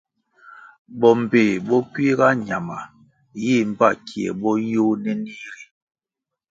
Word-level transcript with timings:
Bo 0.99 1.09
mbpéh 1.19 1.51
bo 1.67 1.77
kuiga 1.91 2.27
ñama 2.47 2.77
yih 3.43 3.63
mbpa 3.69 3.87
kie 4.07 4.27
bo 4.41 4.51
yôh 4.71 4.93
nenih 5.03 5.43
ri. 5.55 5.63